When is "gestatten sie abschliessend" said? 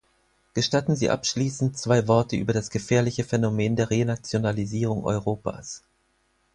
0.55-1.77